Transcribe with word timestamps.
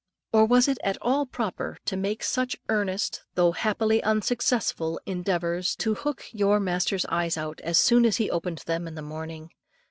Or 0.33 0.47
was 0.47 0.67
it 0.67 0.79
at 0.83 0.97
all 0.99 1.27
proper 1.27 1.77
to 1.85 1.95
make 1.95 2.23
such 2.23 2.55
earnest, 2.69 3.21
though 3.35 3.51
happily 3.51 4.01
unsuccessful, 4.01 4.99
endeavours 5.05 5.75
to 5.75 5.93
hook 5.93 6.25
your 6.31 6.59
master's 6.59 7.05
eyes 7.05 7.37
out 7.37 7.61
as 7.63 7.77
soon 7.79 8.07
as 8.07 8.17
he 8.17 8.27
opened 8.31 8.63
them 8.65 8.87
in 8.87 8.95
the 8.95 9.03
morning? 9.03 9.51